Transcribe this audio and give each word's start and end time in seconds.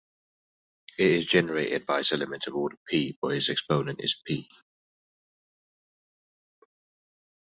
It 0.97 1.05
is 1.11 1.25
generated 1.27 1.85
by 1.85 1.99
its 1.99 2.11
elements 2.11 2.47
of 2.47 2.55
order 2.55 2.75
"p", 2.87 3.19
but 3.21 3.35
its 3.35 3.49
exponent 3.51 4.01
is 4.03 4.19
"p". 4.25 4.49